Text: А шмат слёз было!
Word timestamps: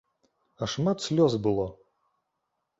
А 0.61 0.69
шмат 0.73 0.97
слёз 1.09 1.37
было! 1.45 1.67